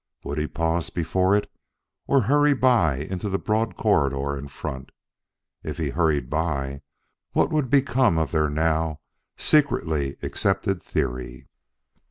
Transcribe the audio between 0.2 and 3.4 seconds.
Would he pause before it or hurry by into the